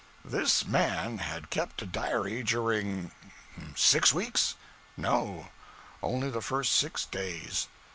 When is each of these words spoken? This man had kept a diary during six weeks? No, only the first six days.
This 0.25 0.65
man 0.65 1.19
had 1.19 1.51
kept 1.51 1.83
a 1.83 1.85
diary 1.85 2.41
during 2.41 3.11
six 3.75 4.11
weeks? 4.11 4.55
No, 4.97 5.49
only 6.01 6.31
the 6.31 6.41
first 6.41 6.73
six 6.73 7.05
days. 7.05 7.67